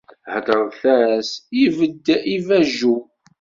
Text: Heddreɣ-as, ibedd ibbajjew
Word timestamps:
Heddreɣ-as, 0.33 1.29
ibedd 1.63 2.05
ibbajjew 2.35 2.99